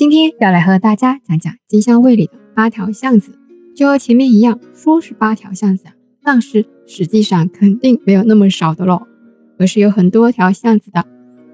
[0.00, 3.38] 今天要来和大家讲讲金香卫里的八条巷子，
[3.76, 5.84] 就和前面一样，说是八条巷子，
[6.22, 9.02] 但是实际上肯定没有那么少的喽，
[9.58, 11.04] 而是有很多条巷子的。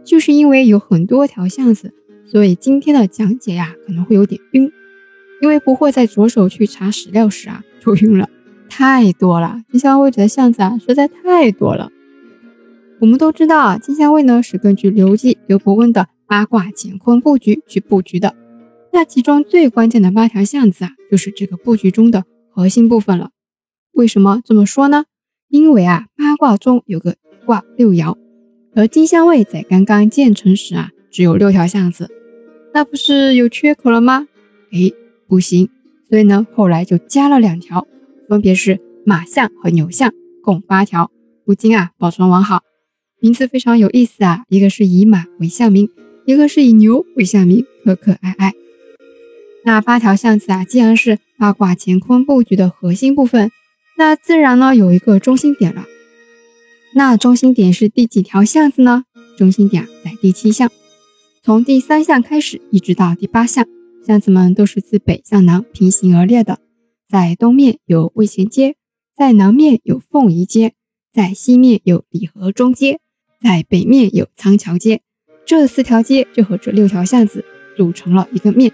[0.04, 1.92] 就是因为有很多条巷子，
[2.24, 4.70] 所以今天的讲解呀可能会有点晕，
[5.42, 8.28] 因为不会在着手去查史料时啊就晕了，
[8.68, 11.90] 太多了，金乡卫的巷子啊实在太多了。
[13.00, 18.34] 我们都知道啊，金香卫呢是根据刘记、刘伯温的八卦乾坤布局去布局的。
[18.92, 23.30] 那其中最关键的八条巷子啊，就是这个布局中的核心部分了。
[23.92, 25.04] 为什么这么说呢？
[25.48, 28.16] 因为啊，八卦中有个卦六爻，
[28.74, 32.10] 而金乡卫在刚刚建成时啊，只有六条巷子，
[32.74, 34.26] 那不是有缺口了吗？
[34.72, 34.90] 哎，
[35.28, 35.68] 不行，
[36.08, 37.86] 所以呢，后来就加了两条，
[38.28, 40.12] 分别是马巷和牛巷，
[40.42, 41.10] 共八条，
[41.44, 42.62] 如今啊保存完好。
[43.20, 45.88] 名字非常有意思啊，一个是以马为象名，
[46.26, 48.52] 一个是以牛为象名，可可爱爱。
[49.64, 53.52] 那八条巷子啊，既然是八卦乾坤布局的核心部分，
[53.96, 55.86] 那自然呢有一个中心点了。
[56.96, 59.04] 那中心点是第几条巷子呢？
[59.38, 60.68] 中心点在第七巷，
[61.44, 63.64] 从第三巷开始一直到第八巷，
[64.04, 66.58] 巷子们都是自北向南平行而列的，
[67.08, 68.74] 在东面有魏前街，
[69.16, 70.74] 在南面有凤仪街，
[71.14, 72.98] 在西面有李河中街。
[73.38, 75.02] 在北面有仓桥街，
[75.46, 77.44] 这四条街就和这六条巷子
[77.76, 78.72] 组成了一个面。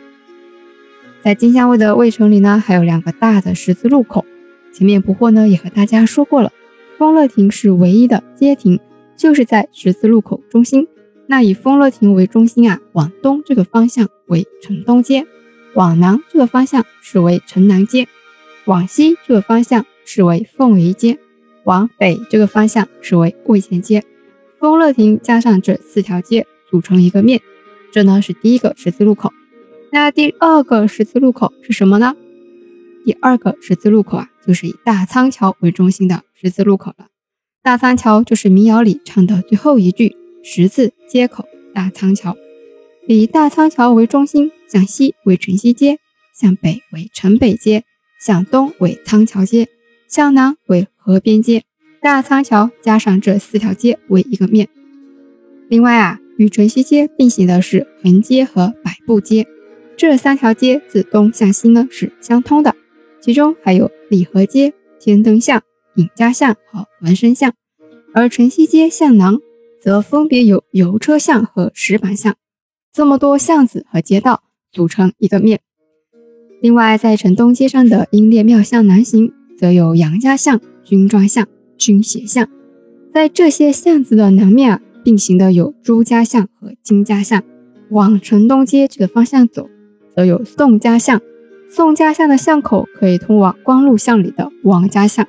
[1.23, 4.25] 在金乡卫的卫城里呢，还有两个大的十字路口。
[4.73, 6.51] 前面不惑呢也和大家说过了，
[6.97, 8.81] 丰乐亭是唯一的街亭，
[9.19, 10.89] 就是在十字路口中心。
[11.27, 15.27] 那以丰乐亭为中心啊，往东这个方向为城东街，
[15.75, 18.09] 往南这个方向是为城南街，
[18.64, 21.19] 往西这个方向是为凤仪街，
[21.64, 24.03] 往北这个方向是为渭前街。
[24.59, 27.42] 丰乐亭加上这四条街组成一个面，
[27.92, 29.31] 这呢是第一个十字路口。
[29.91, 32.17] 那第二个十字路口是什么呢？
[33.05, 37.09] 第二个十字路口啊，就是以大仓桥为中心的十字路口了。
[37.63, 42.35] 大仓桥就是民谣里唱的最后一句“十字街口大仓桥”。
[43.07, 45.98] 以大仓桥为中心，向西为城西街，
[46.35, 47.85] 向北为城北街，
[48.18, 49.68] 向东为仓桥街，
[50.08, 51.64] 向南为河边街。
[52.01, 54.68] 大仓桥加上这四条街为一个面。
[55.68, 59.47] 另外啊，与城西街并行的是横街和百步街，
[59.97, 62.75] 这三条街自东向西呢是相通的。
[63.20, 65.63] 其中还有礼和街、天灯巷、
[65.97, 67.53] 尹家巷和文生巷。
[68.15, 69.39] 而城西街向南
[69.81, 72.35] 则分别有油车巷和石板巷。
[72.92, 75.61] 这么多巷子和街道组成一个面。
[76.61, 81.47] 另外，在城东街上的英烈庙向南行，则有杨家巷、军庄巷。
[81.79, 82.48] 军斜巷，
[83.13, 87.42] 在这些巷子的南面啊，并行的有朱家巷和金家巷。
[87.90, 89.68] 往城东街这个方向走，
[90.14, 91.20] 则有宋家巷。
[91.68, 95.27] 宋家巷的巷口可以通往光禄巷里的王家巷。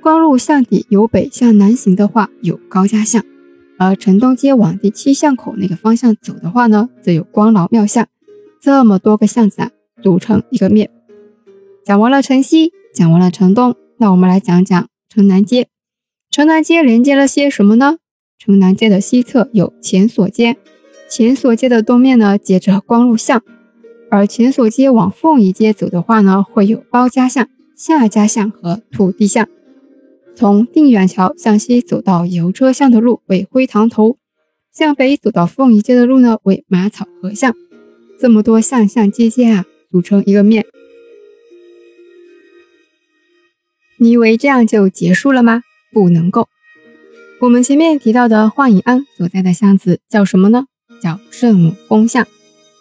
[0.00, 3.24] 光禄巷底由北向南行的话，有高家巷。
[3.78, 8.06] 而城东街往第七巷口那个方向走的话呢，则有光劳庙巷。
[8.60, 9.70] 这么多个巷子啊，
[10.02, 10.90] 组成一个面。
[11.84, 15.68] 讲完了城西，讲完了城东，那我们来讲讲城南街。
[16.30, 17.96] 城南街连接了些什么呢？
[18.44, 20.56] 城南街的西侧有前锁街，
[21.08, 23.40] 前锁街的东面呢接着光禄巷，
[24.10, 29.48] 而前锁街往凤仪街走的话呢，会有包家巷、夏家巷和土地巷。
[30.34, 34.16] 从定远桥向西走到油车巷的路为灰塘头，
[34.72, 37.54] 向北走到凤仪街的路呢为马草河巷。
[38.18, 40.66] 这么多巷巷街街啊，组成一个面。
[43.98, 45.62] 你以为这样就结束了吗？
[45.92, 46.48] 不能够。
[47.42, 50.66] 我们前面提到的幻影庵所在的巷子叫什么呢？
[51.00, 52.24] 叫圣母宫巷。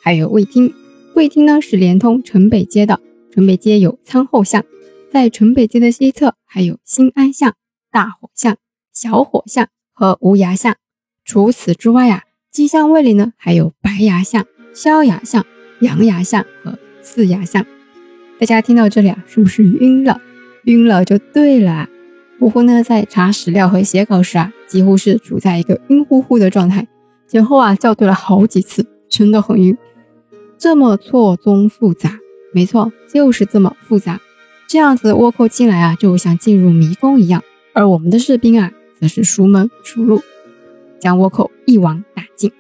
[0.04, 0.72] 还有卫厅，
[1.16, 3.00] 卫厅呢是连通城北街的。
[3.34, 4.64] 城北街有仓后巷，
[5.12, 7.56] 在城北街的西侧还有新安巷、
[7.92, 8.56] 大火巷、
[8.94, 10.76] 小火巷和无涯巷。
[11.26, 14.46] 除此之外啊，鸡巷卫里呢还有白崖巷、
[14.76, 15.44] 萧崖巷、
[15.80, 17.66] 杨崖巷和四崖巷。
[18.40, 20.22] 大家听到这里啊，是不是晕了？
[20.66, 21.90] 晕了就对了。
[22.42, 26.88] 胡胡呢，在查史料和写稿时啊，几乎是处在一个晕乎乎的状态，
[27.28, 29.78] 前后啊校对了好几次，真的很晕。
[30.58, 32.18] 这么错综复杂，
[32.52, 34.20] 没错，就是这么复杂。
[34.68, 37.44] 这样子倭寇进来啊，就像进入迷宫一样，
[37.74, 40.20] 而我们的士兵啊，则是熟门熟路，
[41.00, 42.52] 将倭寇一网打尽。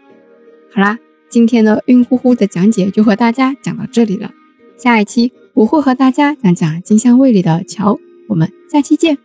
[0.71, 4.29] 好啦，今天的晕乎乎的讲解就和大家讲到这里了。
[4.77, 7.97] 下一期我会和大家讲讲金香卫里的桥，
[8.27, 9.17] 我们下期见。